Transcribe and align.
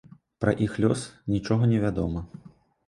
Пра 0.43 0.53
іх 0.67 0.79
лёс 0.83 1.03
нічога 1.35 1.63
невядома. 1.77 2.27